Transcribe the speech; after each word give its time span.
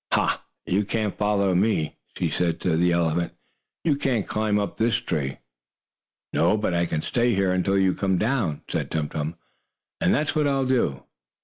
"Ha! 0.13 0.43
Now 0.65 0.73
you 0.73 0.83
can't 0.83 1.15
follow 1.15 1.53
me!" 1.53 1.99
she 2.17 2.27
said 2.31 2.59
to 2.61 2.75
the 2.75 2.91
elephant. 2.91 3.33
"You 3.83 3.95
can't 3.95 4.27
climb 4.27 4.57
up 4.57 4.77
this 4.77 4.95
tree!" 4.95 5.37
"No, 6.33 6.57
but 6.57 6.73
I 6.73 6.87
can 6.87 7.03
stay 7.03 7.35
here 7.35 7.51
until 7.53 7.77
you 7.77 7.93
come 7.93 8.17
down," 8.17 8.63
said 8.67 8.89
Tum 8.89 9.09
Tum, 9.09 9.35
"and 9.99 10.11
that's 10.11 10.33
what 10.33 10.47
I'll 10.47 10.65
do." 10.65 11.03